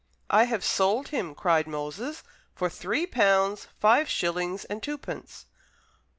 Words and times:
"I 0.31 0.45
have 0.45 0.63
sold 0.65 1.09
him," 1.09 1.35
cried 1.35 1.67
Moses, 1.67 2.23
"for 2.55 2.71
three 2.71 3.05
pounds, 3.05 3.67
five 3.79 4.09
shillings, 4.09 4.65
and 4.65 4.81
twopence." 4.81 5.45